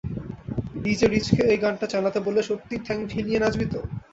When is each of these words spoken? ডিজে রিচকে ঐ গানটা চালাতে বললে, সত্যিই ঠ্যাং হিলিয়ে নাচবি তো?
ডিজে 0.83 1.07
রিচকে 1.07 1.41
ঐ 1.45 1.63
গানটা 1.63 1.85
চালাতে 1.93 2.19
বললে, 2.25 2.41
সত্যিই 2.43 2.83
ঠ্যাং 2.85 2.97
হিলিয়ে 3.13 3.39
নাচবি 3.39 3.65
তো? 3.73 3.79